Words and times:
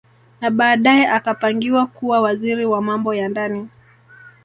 Na 0.41 0.51
baadae 0.51 1.05
akapangiwa 1.07 1.87
kuwa 1.87 2.21
Waziri 2.21 2.65
wa 2.65 2.81
Mambo 2.81 3.13
ya 3.13 3.29
Ndani 3.29 3.69